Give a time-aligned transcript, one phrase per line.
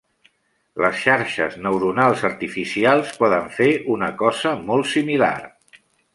[0.85, 3.69] Les xarxes neuronals artificials poden fer
[3.99, 5.33] una cosa molt similar.